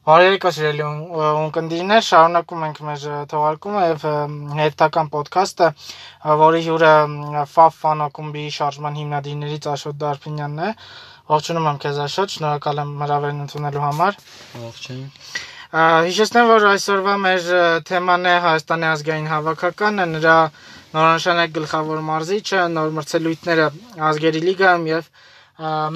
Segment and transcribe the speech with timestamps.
[0.00, 0.84] Բարերիկո սիրելի
[1.20, 4.04] ունկնդիրներ, շարունակում ենք մեր թողարկումը եւ
[4.56, 5.66] հետական ոդքասթը,
[6.40, 6.92] որի հյուրը
[7.50, 10.70] FAF ֆանակումբի շարժման հիմնադիրներից Աշոտ Դարփինյանն է։
[11.34, 14.16] Ողջունում եմ քեզ Աշոտ, շնորհակալ եմ հրավերն ընդունելու համար։
[14.62, 15.04] Ողջույն։
[16.08, 17.52] Հիշեցնեմ, որ այսօրվա մեր
[17.92, 20.38] թեման է Հայաստանի ազգային հավաքականը, նրա
[20.96, 23.68] նորանշանակ գլխավոր մարզիչը, նոր մրցելույթները
[24.08, 25.12] ազգերի լիգայում եւ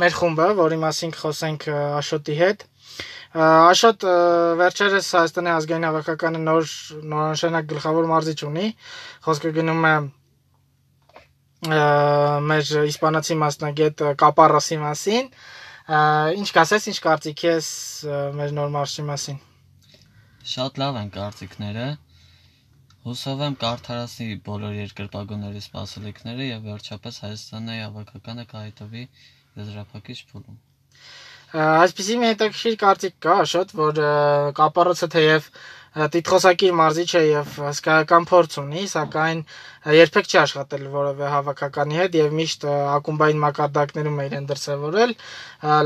[0.05, 1.69] մեր խումբը, որի մասին կխոսենք
[2.05, 2.65] Աշոտի հետ։
[3.35, 4.05] Աշոտ
[4.61, 6.69] վերջերս Հայաստանի ազգային հավաքականը նոր
[7.13, 8.67] նորանշանակ գլխավոր մարզիչ ունի։
[9.27, 9.95] Խոսքը գնում է
[12.51, 15.33] մեր իսպանացի մասնագետ Կապարոսի մասին։
[16.39, 17.73] Ինչ կասես, ինչ կարծիք ես
[18.39, 19.43] մեր նոր մարզչի մասին։
[20.55, 21.89] Շատ լավ են կարծիքները։
[23.09, 29.05] Հուսով եմ կարդարացնի բոլոր երկրպագուների սպասելիքները եւ վերջապես Հայաստանի հավաքականը կհայտվի
[29.59, 30.63] եզրափակիչ փուլում
[31.55, 33.99] այսպեսի մի հետաքրքիր կարծիք կա, շատ որ
[34.59, 35.49] կապարոցը թեև
[36.15, 39.43] տիտղոսակիր մարզիչ է եւ հսկայական փորձ ունի, սակայն
[39.95, 45.15] երբեք չի աշխատել որևէ հավաքականի հետ եւ միշտ ակումբային մակարդակներում է իրեն դրսևորել։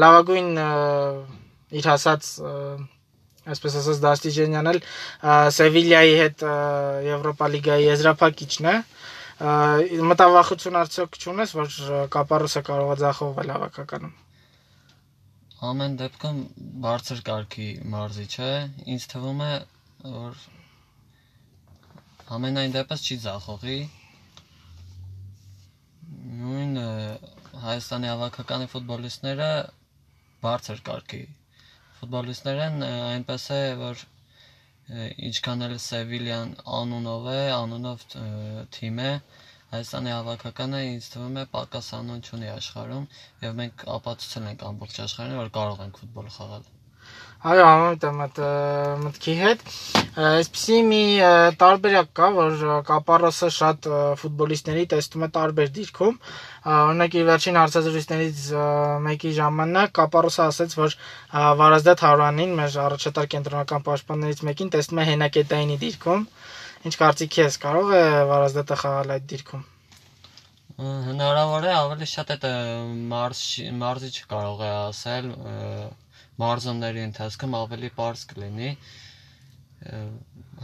[0.04, 0.48] Լավագույն
[1.78, 2.30] իր հասած
[3.52, 4.80] այսպես ասած Դաստիջենյանն էլ
[5.58, 6.46] Սևիլիայի հետ
[7.08, 8.78] Եվրոպա լիգայի եզրափակիչն է
[10.12, 11.76] մտավախություն արդյոք չունես որ
[12.16, 14.16] Կապարոսը կարող է ձախողվել հավաքականում
[15.66, 16.36] Ամեն դեպքում
[16.82, 18.50] բարձր կարգի մարզիչ է։
[18.94, 19.54] Ինձ թվում է,
[20.10, 20.36] որ
[22.36, 23.78] ամենայն դեպս չի ձախողի։
[26.42, 26.78] Նույն
[27.64, 29.50] Հայաստանի հավաքականի ֆուտբոլիստները
[30.46, 31.22] բարձր կարգի
[31.98, 34.06] ֆուտբոլիստներ են, այնպես է, որ
[35.28, 38.04] ինչքան էլ Սևիլիան անունով է, անունով
[38.78, 39.10] թիմ է,
[39.68, 43.06] Հայաստանի հավաքականը ինձ թվում է պակաս անուն չունի աշխարհում
[43.44, 46.68] եւ մենք ապացուցել ենք ամբողջ աշխարհին, որ կարող ենք ֆուտբոլ խաղալ։
[47.38, 48.38] Այո, համոտ եմ այդ
[49.04, 49.60] մտքի հետ։
[50.28, 51.02] Այսպեսի մի
[51.60, 53.88] տարբերակ կա, որ Կապարոսը շատ
[54.22, 56.16] ֆուտբոլիստների տեսնում է տարբեր դիրքում։
[56.74, 58.42] Օրինակ իր վերջին հարցազրույցներից
[59.06, 60.98] մեկի ժամանակ Կապարոսը ասաց, որ
[61.62, 66.26] Վարազդատ Հարյանին, մեր առաջատար կենտրոնական պաշտպաններից մեկին տեսնում է հենակետայինի դիրքում։
[66.86, 69.62] Ինչ կարծիք ես, կարող է Վարազդատը խաղալ այդ դիրքում։
[71.08, 72.44] Հնարավոր է, ավելի շատ այդ
[73.12, 73.40] մարզ
[73.80, 75.26] մարզիչը կարող է ասել
[76.42, 78.68] մարզումների ընթացքում ավելի པարզ կլինի։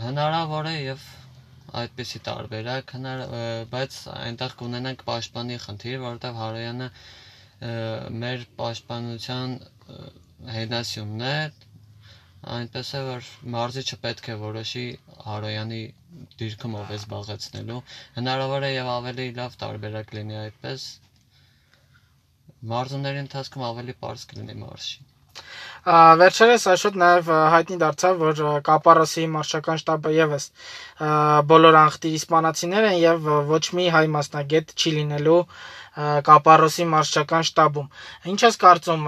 [0.04, 1.08] Հնարավոր է եւ
[1.82, 3.22] այդպեսի տարբերակ հնար,
[3.74, 6.88] բայց այնտեղ կունենանք պաշտպանի խնդիր, որովհետեւ Հարոյանը
[8.22, 9.56] մեր պաշտպանության
[10.58, 11.36] հենասյունն է,
[12.54, 14.86] այնպես է որ մարզիչը պետք է որոշի
[15.26, 15.82] Հարոյանի
[16.42, 17.80] դիրքում ով է զբաղեցնելու
[18.18, 20.86] հնարավոր է եւ ավելի լավ տարբերակ լինի այդպես
[22.74, 25.06] մարզումների ընթացքում ավելի པարզ կլինի մարշի
[25.84, 30.46] Վերջերս Աշոտ նաև հայտնի դարձավ, որ Կապարոսի մարշական շտաբը եւս
[31.50, 35.36] բոլոր անխտիր իսպանացիներ են եւ ոչ մի հայ մասնագետ չի լինելու
[36.30, 37.92] Կապարոսի մարշական շտաբում։
[38.32, 39.04] Ինչ ես կարծում,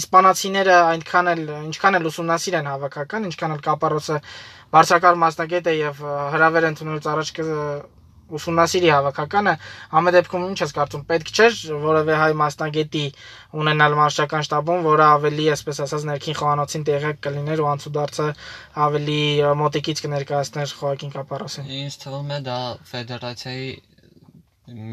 [0.00, 4.22] իսպանացիները այնքան էլ ինչքան էլ ուսումնասիր են հավաքական, ինչքան էլ Կապարոսը
[4.78, 6.06] բարձրակարգ մասնագետ է եւ
[6.36, 7.34] հրավեր ընդունելուց առաջ
[8.26, 9.52] ուսումնասիրի հավաքականը,
[9.98, 13.04] ամեն դեպքում ինչ ես կարծում, պետք չէր որևէ հայ մասնագետի
[13.62, 18.26] ունենալ մարշական շտաբում, որը ավելի, այսպես ասած, ներքին խոհանոցին տեղյակ կլիներ ու անցուդարձը
[18.86, 19.20] ավելի
[19.62, 22.58] մոտիկից կներկայացներ Խոակին Կապարոսին։ Ինձ թվում է դա
[22.90, 23.70] ֆեդերացիայի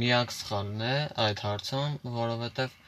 [0.03, 0.95] միակ սխալն է
[1.25, 2.79] այդ հարցում, որովհետև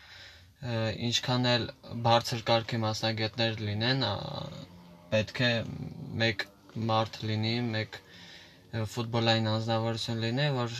[1.09, 1.65] ինչքան էլ
[2.05, 4.05] բարձր կարգի մասնագետներ լինեն,
[5.11, 5.51] պետք է
[6.21, 6.45] մեկ
[6.91, 7.99] մարդ լինի, մեկ
[8.93, 10.73] ֆուտբոլային անձնավորություն լինի, որ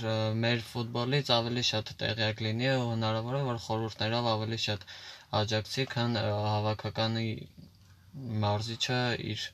[0.43, 4.85] մեր ֆուտբոլից ավելի շատ տեղյակ լինի ու հնարավոր է որ խորհուրդներով ավելի շատ
[5.41, 7.27] աջակցի, քան հավաքականի
[8.45, 8.99] մարզիչը
[9.35, 9.45] իր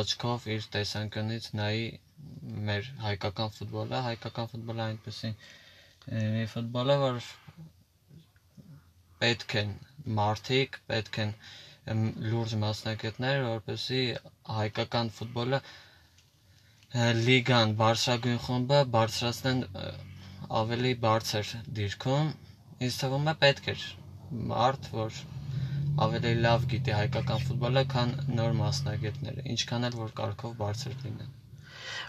[0.00, 1.84] աչքով իր տեսանկյունից նայի
[2.70, 5.30] մեր հայկական ֆուտբոլը, հայկական ֆուտբոլը այնպեսի
[6.36, 7.20] մի ֆուտբոլ է, որ
[9.24, 9.72] պետք են
[10.20, 11.34] մարդիկ, պետք են
[12.32, 14.02] լուրջ մասնակիցներ, որպեսզի
[14.58, 15.60] հայկական ֆուտբոլը
[16.98, 19.60] լիգան բարձրագույն խումբը բարձրացնեն
[20.60, 22.32] ավելի բարձր դիրքում,
[22.86, 23.84] ինձ թվում է պետք էր
[24.52, 25.20] մարդ, որ
[26.08, 31.39] ավելի լավ գիտի հայկական ֆուտբոլը, քան նոր մասնագետները, ինչքան էլ որ կարգով բարձր լինեն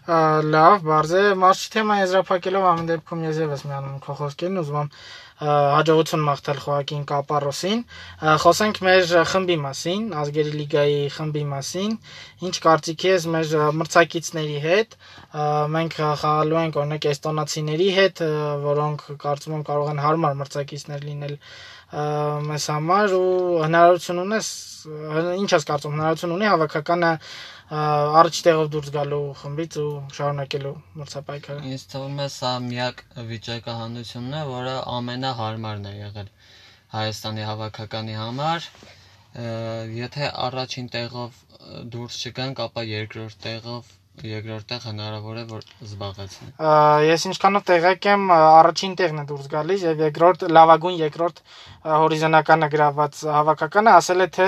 [0.07, 4.89] լավ, բարձ է, մարշի թեմա եզրափակելով ամեն դեպքում ես եւս միանում քո խոսքերն ուզում եմ
[5.42, 7.80] հաջողություն մաղթել Խոակին Կապարոսին։
[8.44, 11.95] Խոսենք մեր խմբի մասին, ազգերի լիգայի խմբի մասին։
[12.45, 14.95] Ինչ կարծիք ես մեր մրցակիցների հետ։
[15.77, 18.24] Մենք խաղալու ենք օրինակ էստոնացիների հետ,
[18.69, 21.36] որոնք կարծում եմ կարող են հարմար մրցակիցներ լինել
[21.92, 24.50] մեզ համար ու հնարավորություն ունես
[25.42, 27.10] ինչ ես կարծում հնարավորություն ունի հավաքականը
[27.72, 30.72] առաջ տեղով դուրս գալու խմբից ու շարունակելու
[31.02, 36.32] մրցապայքարը։ Ինձ թվում է սա միակ վիճակահանությունն է, որը ամենահարմարն է եղել
[36.96, 38.68] Հայաստանի հավաքականի համար։
[40.02, 41.40] Եթե առաջին տեղով
[41.96, 43.92] դուրս չգանք, ապա երկրորդ տեղով
[44.22, 46.48] երկրորդ տեղ հնարավոր է որ զբաղեցնի։
[47.08, 51.40] Ես ինչքանով տեղյակ եմ, առաջին տեղն է դուրս գալիս եւ երկրորդ լավագույն երկրորդ
[52.02, 54.48] հորիզոնականը գրաված հավաքականը ասել է թե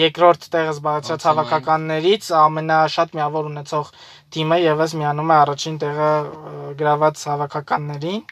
[0.00, 3.92] երկրորդ տեղը զբաղեցրած հավաքականներից ամենաշատ միավոր ունեցող
[4.36, 6.10] թիմը եւս միանում է առաջին տեղը
[6.80, 8.24] գրաված հավաքականներին։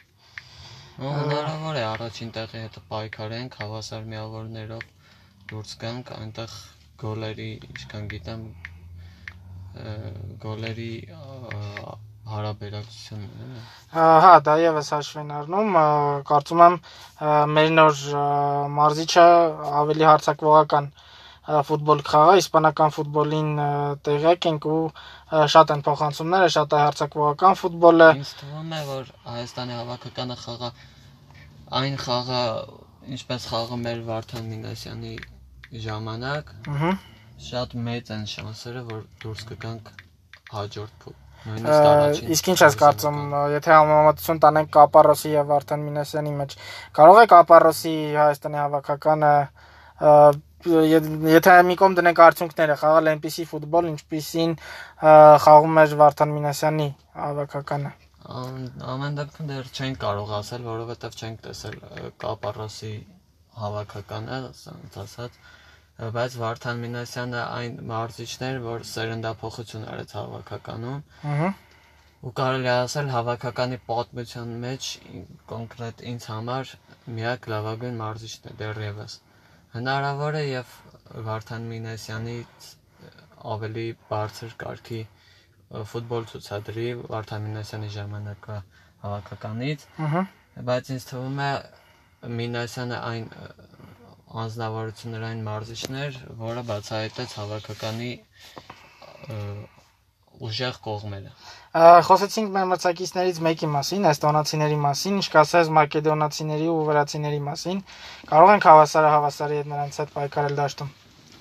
[0.95, 4.85] Հնարավոր է առաջին տեղի հետ պայքարենք հավասար միավորներով
[5.51, 6.53] դուրս գանք այնտեղ
[7.01, 8.43] գոլերի, ինչքան գիտեմ,
[10.45, 10.91] գոլերի
[12.25, 13.63] հարաբերակցությունն է։
[13.95, 15.75] Հա, դա եւս հաշվին առնում,
[16.29, 16.77] կարծում եմ
[17.55, 17.99] մեր նոր
[18.77, 19.25] մարզիչը
[19.81, 20.89] ավելի հարցակվողական
[21.45, 23.51] ֆուտբոլ կխաղա, իսպանական ֆուտբոլին
[24.07, 24.79] տեղյակ ենք ու
[25.53, 30.71] շատ են փոխանցումները, շատ է հարցակվողական ֆուտբոլը։ Ինձ թվում է, որ Հայաստանի հավաքականը խաղա
[31.81, 32.43] այն խաղը,
[33.15, 35.13] ինչպես խաղում էր Վարդան Մինասյանի
[35.85, 36.95] ժամանակ։ Ահա
[37.49, 39.93] շատ մեծ են շանսերը, որ դուրս կգանք
[40.55, 41.07] հաջորդ
[41.45, 43.17] Նույնիսկ առաջին։ Իսկ ինչ ես կարծում,
[43.53, 46.55] եթե համեմատություն տանենք Կապարոսի եւ Վարդան Մինասյանի մեջ,
[46.97, 49.33] կարող է Կապարոսի Հայաստանի հավաքականը
[50.65, 54.55] եթե մի կողմ դնենք արդյունքները, խաղալ այնպիսի ֆուտբոլ, ինչպիսին
[55.45, 56.87] խաղում էր Վարդան Մինասյանի
[57.21, 57.91] հավաքականը։
[58.95, 61.77] Ամեն դեպքում դեռ չենք կարող ասել, որովհետև չենք տեսել
[62.25, 62.93] Կապարոսի
[63.61, 64.39] հավաքականը,
[65.05, 65.37] ասած
[65.95, 71.03] բայց Վարդան Մինասյանը այն մարզիչն էր, որ սերնդափոխություն արեց հավաքականում։
[71.33, 71.51] Ահա
[72.25, 74.85] ու կարելի ասել հավաքականի պատմության մեջ
[75.51, 76.71] կոնկրետ ինձ համար
[77.17, 79.17] միակ լավագույն մարզիչն է դեռևս։
[79.75, 80.71] Հնարավոր է եւ
[81.27, 82.69] Վարդան Մինասյանից
[83.55, 85.01] ավելի բարձր կարգի
[85.93, 88.57] ֆուտբոլ ցուցադրի Վարդան Մինասյանի ժամանակվա
[89.05, 90.25] հավաքականից։ Ահա
[90.71, 91.51] բայց ինձ թվում է
[92.41, 93.25] Մինասյանը այն
[94.43, 98.11] անձնավորություններ այն մարզիչներ, որը բացահայտեց հավաքականի
[100.45, 101.31] ուժեղ կողմերը։
[102.07, 107.81] Խոսեցինք մեր մրցակիցներից մեկի մասին, էստոնացիների մասին, ինչ կասես մակեդոնացիների ու վրացիների մասին։
[108.31, 110.93] Կարող ենք հավասարը հավասարի հետ նրանց հետ պայքարել դաշտում։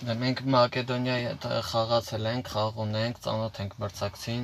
[0.04, 4.42] դե Մենք Մակեդոնիայի հետ խաղացել ենք, խաղ ունենք, ծանոթ ենք մրցակցին։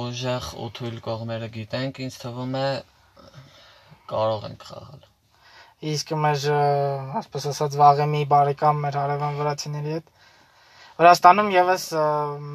[0.00, 2.66] Ուժեղ ու թույլ կողմերը գիտենք, ինձ թվում է
[4.14, 5.09] կարող ենք խաղալ
[5.94, 6.46] իսկ մեր
[7.22, 10.10] ասպես ասած վաղեմի բարեկամ մեր հարևան վրացիների հետ
[11.00, 11.84] Վրաստանում եւս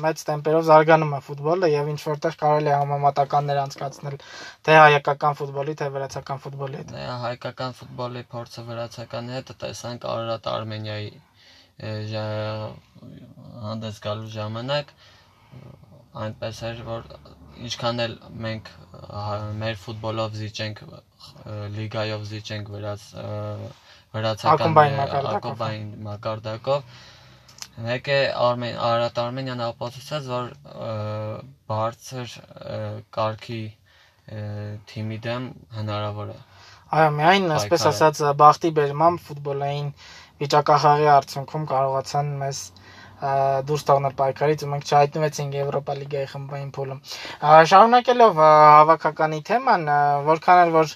[0.04, 4.18] մեծ տեմպերով զարգանում է ֆուտբոլը եւ ինչ որտեղ կարելի է համեմատականներ անցկացնել
[4.68, 6.94] թե հայկական ֆուտբոլի, թե վրացական ֆուտբոլի հետ։
[7.24, 11.10] հայկական ֆուտբոլի փորձը վրացականի հետ տեսանք Արարատ Արմենիայի
[13.66, 14.94] հանդես գալու ժամանակ
[16.26, 17.10] այնպես էր որ
[17.66, 18.14] ինչքան էլ
[18.46, 18.70] մենք
[19.62, 20.80] մեր ֆուտբոլով զիջենք
[21.76, 23.04] լիգայով զիջենք վրաց
[24.16, 24.80] վրացական
[25.36, 26.98] ակումբային մակարդակով
[27.86, 30.52] մեկ է Արմեն Արարատ Արմենիան ապացուցած որ
[31.72, 32.36] բարձր
[33.18, 33.62] կարգի
[34.92, 35.50] թիմի դեմ
[35.80, 36.38] հնարավոր է
[36.96, 39.90] այո միայն այսպես ասած բախտի բերմամբ ֆուտբոլային
[40.42, 42.62] վիճակախաղի արդյունքում կարողացան մեզ
[43.24, 47.00] դուրս տանել պայքարից ու մենք չհայտնվեցինք Եվրոպա լիգայի խմբային փուլում։
[47.72, 49.86] Շարունակելով հավաքականի թեման,
[50.28, 50.96] որքան էլ որ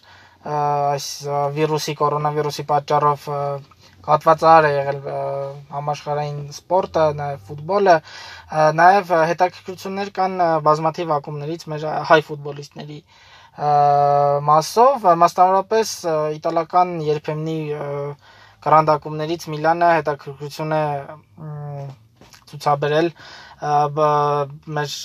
[0.50, 1.08] այս
[1.56, 3.26] վիրուսի կորոնավիրուսի պատճառով
[4.10, 5.00] կատվածար է եղել
[5.76, 7.96] համաշխարհային սպորտը, նաև ֆուտբոլը,
[8.80, 13.00] նաև հետաքրքրություններ կան բազմաթիվ ակումբներից մեր հայ ֆուտբոլիստների
[14.50, 15.94] մասով, մասնավորապես
[16.40, 17.60] իտալական երբեմնի
[18.64, 20.84] գրանդ Միլանը հետաքրքրություն է
[22.50, 23.12] ցուցաբերել
[24.80, 24.98] մեր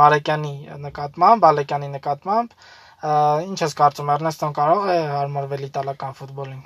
[0.00, 0.54] Բարեկյանի
[0.84, 2.54] նկատմամբ, Բալեկյանի նկատմամբ
[3.00, 6.58] Ինչ ես կարծում, Էրնեստոն կարող է հարմարվել իտալական ֆուտբոլին։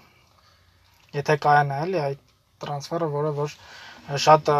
[1.15, 2.25] Եթե կայանա էլի այդ
[2.65, 3.55] տրանսֆերը, որը որ
[4.25, 4.51] շատ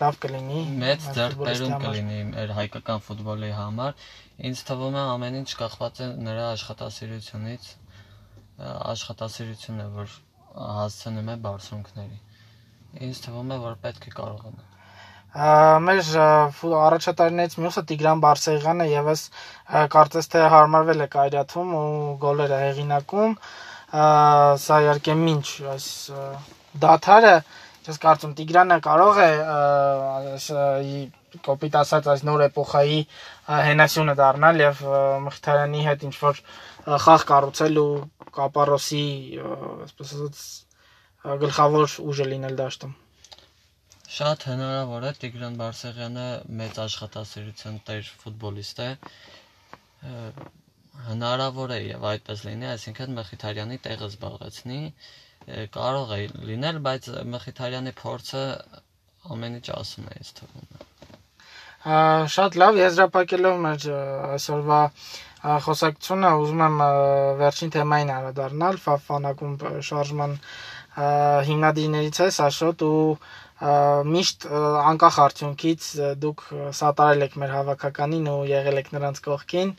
[0.00, 4.08] լավ կլինի։ Մեծ ձեռքբերում կլինի մեր հայկական ֆուտբոլի համար։
[4.48, 7.70] Ինձ թվում է ամեն ինչ կախված է նրա աշխատասիրությունից,
[8.94, 10.18] աշխատասիրությունն է, որ
[10.80, 12.20] հասցնում է բարձունքների։
[13.04, 14.69] Ինձ թվում է, որ պետք է կարողանա
[15.30, 16.00] մեր
[16.80, 19.20] առաջատարներից մյուսը Տիգրան Բարսեղյանը եւս
[19.94, 21.84] կարծես թե հարմարվել է Կայրաթում ու
[22.24, 23.36] գոլերը հեղինակում
[24.64, 25.86] սա իհարկե ինչ այս
[26.82, 27.34] դաթարը
[27.90, 29.30] ես կարծում Տիգրանը կարող է
[31.46, 32.98] կոպիտ ասած այս նոր էպոխայի
[33.70, 34.82] հենասյունը դառնալ եւ
[35.26, 36.42] Մխիթարյանի հետ ինչ որ
[37.06, 37.92] խաղ կառուցել ու
[38.34, 39.04] Կապարոսի,
[39.86, 40.42] այսպես ասած,
[41.44, 42.92] գլխավոր ուժը լինել դաշտում։
[44.10, 46.22] Շատ հնարավոր է Տիգրան Բարսեղյանը
[46.60, 48.88] մեծ աշխատասիրության տեր ֆուտբոլիստ է։
[51.10, 54.80] Հնարավոր է եւ այդպես լինի, այսինքն Մխիթարյանի տեղը զբաղեցնի,
[55.76, 58.42] կարող է լինել, բայց Մխիթարյանի փորձը
[59.36, 60.88] ամեն ինչ ասում է ինձ թվում։
[62.34, 63.84] Շատ լավ, եզրափակելով մեր
[64.34, 64.80] այսօրվա
[65.64, 66.74] խոսակցությունը ուզում եմ
[67.40, 69.54] վերջին թեմային անդրադառնալ Ֆաֆանակում
[69.88, 70.34] շարժման
[70.98, 73.18] հիմնադիրներից է Սաշոտ ու
[74.10, 74.46] միշտ
[74.90, 75.86] անկախ արդյունքից
[76.24, 76.44] դուք
[76.78, 79.72] սատարել եք մեր հավաքականին ու եղել եք նրանց կողքին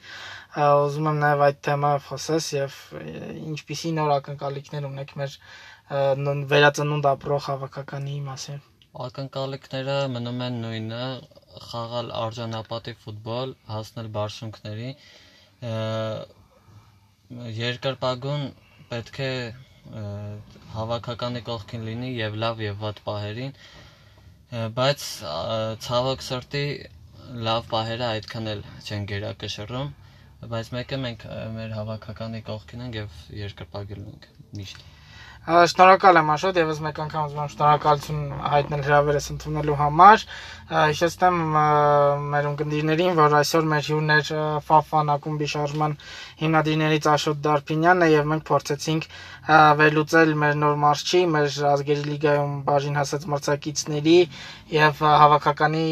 [0.61, 2.77] ուզում եմ նաև այդ թեմայով խոսես եւ
[3.51, 5.37] ինչպիսի նոր ակնկալիքներ ունեք մեր
[6.53, 8.61] վերածնունդ ապրող հավաքականի մասին
[9.05, 11.01] ակնկալիքները մնում են նույնը
[11.71, 14.91] խաղալ արժանապատիվ ֆուտբոլ հասնել բարձունքների
[17.57, 18.47] երկրպագուն
[18.91, 19.33] պետք է
[20.75, 23.53] հավաքականի կողքին լինի եւ լավ եւ վատ պահերին
[24.77, 25.05] բայց
[25.87, 26.63] ցավոք սրտի
[27.47, 29.91] լավ պահերը այդքան էլ չեն գերակշռում
[30.53, 31.25] բայց մեկը մենք
[31.57, 34.27] մեր հավաքականի կողքին ենք եւ երկրպագել ենք
[34.61, 34.85] միշտ
[35.41, 38.17] Շնորհակալ եմ Աշոտ, եւս մեկ անգամ ուզում եմ շնորհակալություն
[38.51, 40.25] հայտնել հրավերս ընդունելու համար։
[40.71, 41.39] Հիշեցնեմ
[42.33, 44.29] մեր ունկնդիրներին, որ այսօր մեր հյուրն էր
[44.67, 45.95] Ֆաֆան ակումբի շարժման
[46.43, 49.09] հիմնադիրներից Աշոտ Դարփինյանը եւ մենք փորձեցինք
[49.81, 54.17] վերլուծել մեր նոր մարշչի, մեր ազգերի լիգայում բաժին հասած մրցակիցների
[54.77, 55.85] եւ հավաքականի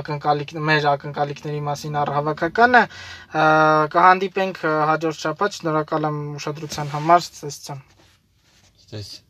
[0.00, 2.84] ակնկալիք մեր ակնկալիքների մասին առհավաքականը
[3.92, 7.88] կհանդիպենք հաջորդ շաբաթ։ Շնորհակալ եմ ուշադրության համար։ Ցտեսություն
[8.92, 9.22] This